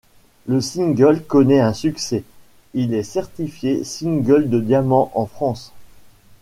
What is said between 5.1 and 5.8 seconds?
en France.